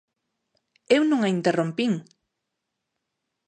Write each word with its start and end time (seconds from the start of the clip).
Eu 0.95 1.01
non 1.09 1.19
a 1.23 1.31
interrompín. 1.37 1.93